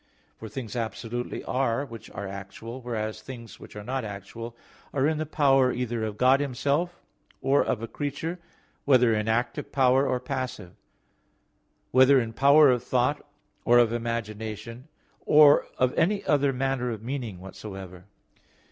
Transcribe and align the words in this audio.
For 0.35 0.49
things 0.49 0.75
absolutely 0.75 1.43
are 1.43 1.85
which 1.85 2.09
are 2.09 2.27
actual; 2.27 2.81
whereas 2.81 3.21
things 3.21 3.59
which 3.59 3.75
are 3.75 3.83
not 3.83 4.03
actual, 4.03 4.55
are 4.95 5.05
in 5.05 5.19
the 5.19 5.27
power 5.27 5.71
either 5.71 6.03
of 6.03 6.17
God 6.17 6.39
Himself 6.39 7.03
or 7.39 7.63
of 7.63 7.83
a 7.83 7.87
creature, 7.87 8.39
whether 8.83 9.13
in 9.13 9.27
active 9.27 9.71
power, 9.71 10.07
or 10.07 10.19
passive; 10.19 10.71
whether 11.91 12.19
in 12.19 12.33
power 12.33 12.71
of 12.71 12.83
thought 12.83 13.23
or 13.63 13.77
of 13.77 13.93
imagination, 13.93 14.87
or 15.27 15.67
of 15.77 15.93
any 15.95 16.25
other 16.25 16.51
manner 16.51 16.89
of 16.89 17.03
meaning 17.03 17.39
whatsoever. 17.39 18.05